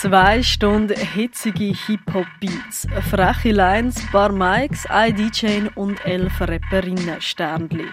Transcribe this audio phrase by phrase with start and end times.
[0.00, 7.88] Zwei Stunden hitzige Hip-Hop-Beats, freche Lines, paar Mics, ein DJ und elf Rapperinnen Sternli.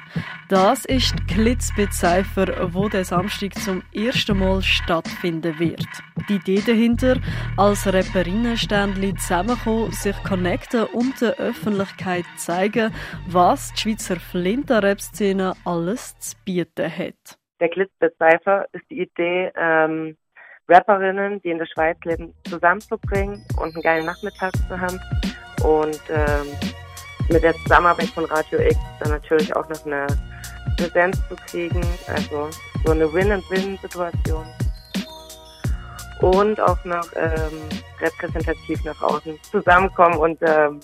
[0.48, 5.88] Das ist Klitzbezeifer, wo der Samstag zum ersten Mal stattfinden wird.
[6.30, 7.18] Die Idee dahinter,
[7.58, 12.94] als Rapperinnen Sternli zusammenkommen, sich connecten und der Öffentlichkeit zeigen,
[13.28, 17.40] was die Schweizer Flinter-Rap-Szene alles zu bieten hat.
[17.60, 20.18] Der Klitzbezeifer ist die Idee, ähm
[20.68, 25.00] Rapperinnen, die in der Schweiz leben, zusammenzubringen und einen geilen Nachmittag zu haben.
[25.64, 26.48] Und ähm,
[27.30, 30.08] mit der Zusammenarbeit von Radio X dann natürlich auch noch eine
[30.78, 32.50] Präsenz zu kriegen, also
[32.86, 34.46] so eine Win-and-Win-Situation.
[36.22, 37.70] Und auch noch ähm,
[38.00, 40.80] repräsentativ nach außen zusammenkommen und ähm,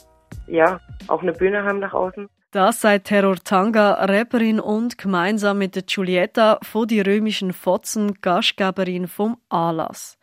[0.47, 2.29] ja, auch eine Bühne haben nach außen.
[2.53, 9.07] Das sagt Terror Tanga, Rapperin und gemeinsam mit der Giulietta von die römischen Fotzen Gastgeberin
[9.07, 10.17] vom Anlass.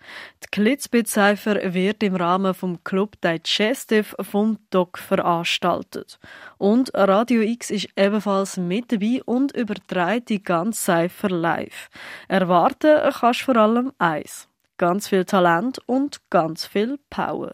[0.45, 6.19] Die Klitzbezeifer wird im Rahmen vom Club Digestive vom Doc veranstaltet.
[6.59, 11.89] Und Radio X ist ebenfalls mit dabei und überträgt die ganze Cypher live.
[12.29, 14.51] Erwarten kannst vor allem eins.
[14.77, 17.53] Ganz viel Talent und ganz viel Power.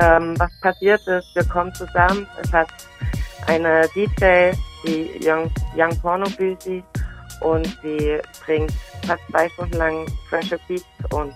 [0.00, 2.26] Ähm, was passiert ist, wir kommen zusammen.
[2.42, 2.68] Es hat
[3.46, 4.52] eine DJ,
[4.84, 6.82] die Young, Young Porno Büsi,
[7.40, 8.72] und sie bringt
[9.06, 11.34] fast zwei Stunden lang frische Beats und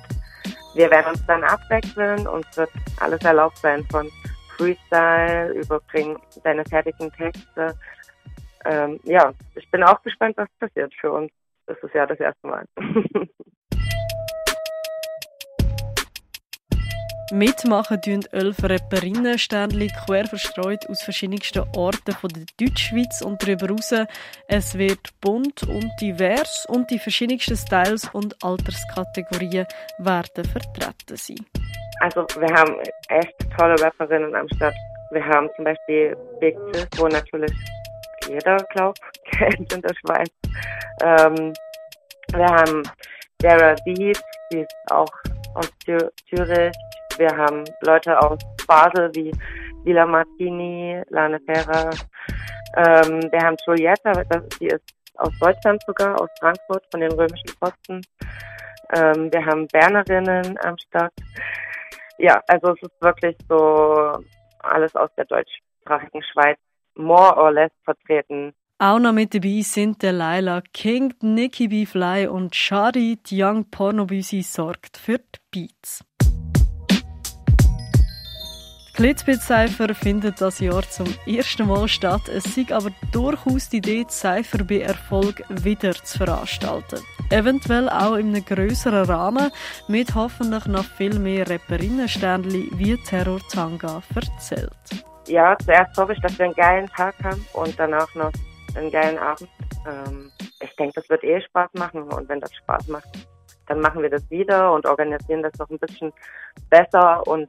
[0.74, 2.70] wir werden uns dann abwechseln und es wird
[3.00, 4.08] alles erlaubt sein von
[4.56, 7.76] Freestyle, überbringen deine fertigen Texte.
[8.64, 11.30] Ähm, ja, ich bin auch gespannt, was passiert für uns.
[11.66, 12.64] Das ist ja das erste Mal.
[17.30, 23.66] Mitmachen tun elf Rapperinnen Sternli quer verstreut aus verschiedensten Orten von der Deutschschweiz und darüber
[23.66, 23.94] hinaus.
[24.48, 29.66] Es wird bunt und divers und die verschiedensten Styles und Alterskategorien
[29.98, 31.44] werden vertreten sein.
[32.00, 32.76] Also wir haben
[33.08, 34.74] echt tolle Rapperinnen am Start.
[35.10, 37.52] Wir haben zum Beispiel Big Sis, wo natürlich
[38.26, 39.00] jeder, glaubt,
[39.30, 40.30] kennt in der Schweiz.
[41.02, 41.52] Ähm,
[42.32, 42.82] wir haben
[43.38, 44.20] Dara Beat,
[44.52, 45.12] die ist auch
[45.54, 46.72] aus Zürich.
[47.18, 49.32] Wir haben Leute aus Basel wie
[49.82, 51.90] Villa Martini, Lane Ferra.
[52.76, 54.12] Ähm, wir haben Giulietta,
[54.60, 54.84] die ist
[55.16, 58.00] aus Deutschland sogar, aus Frankfurt von den römischen Posten.
[58.94, 61.12] Ähm, wir haben Bernerinnen am Start.
[62.18, 64.22] Ja, also es ist wirklich so
[64.60, 66.58] alles aus der deutschsprachigen Schweiz
[66.94, 68.54] more or less vertreten.
[68.78, 71.84] Auch noch mit dabei sind der Laila King, Nikki B.
[71.84, 76.04] Fly und Shari, die Young Pornobüsi, sorgt für die Beats.
[78.98, 82.22] Glitzbit-Cypher findet das Jahr zum ersten Mal statt.
[82.28, 86.98] Es sei aber durchaus die Idee, Cypher bei Erfolg wieder zu veranstalten.
[87.30, 89.52] Eventuell auch in einem grösseren Rahmen,
[89.86, 94.72] mit hoffentlich noch viel mehr Rapperinnensternli, wie Terror Tanga erzählt.
[95.28, 98.32] Ja, zuerst hoffe ich, dass wir einen geilen Tag haben und danach noch
[98.74, 99.48] einen geilen Abend.
[99.86, 103.28] Ähm, ich denke, das wird eh Spaß machen und wenn das Spaß macht,
[103.68, 106.12] dann machen wir das wieder und organisieren das noch ein bisschen
[106.68, 107.48] besser und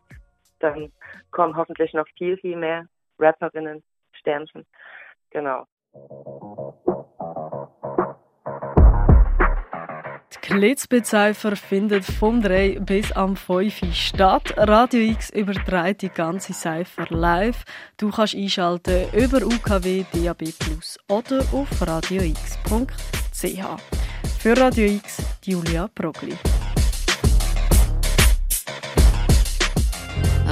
[0.60, 0.92] dann
[1.32, 2.88] kommen hoffentlich noch viel, viel mehr
[3.18, 3.84] Rapperinnen,
[4.14, 4.66] Sternchen.
[5.32, 5.66] Genau.
[10.32, 14.54] Die Klitzbezeifer findet vom 3 bis am 5 statt.
[14.58, 17.64] Radio X überträgt die ganze Cypher live.
[17.98, 20.44] Du kannst einschalten über UKW, DAB+,
[21.10, 23.64] oder auf radiox.ch.
[24.40, 26.59] Für Radio X, Julia Progli.